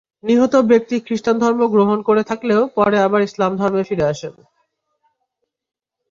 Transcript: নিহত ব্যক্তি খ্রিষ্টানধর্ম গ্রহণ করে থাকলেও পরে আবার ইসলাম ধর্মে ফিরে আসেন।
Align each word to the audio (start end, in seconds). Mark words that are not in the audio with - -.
নিহত 0.23 0.53
ব্যক্তি 0.71 0.95
খ্রিষ্টানধর্ম 0.99 1.61
গ্রহণ 1.67 1.99
করে 2.01 2.23
থাকলেও 2.23 2.61
পরে 2.75 2.97
আবার 2.99 3.21
ইসলাম 3.21 3.51
ধর্মে 3.57 3.83
ফিরে 3.83 4.05
আসেন। 4.05 4.33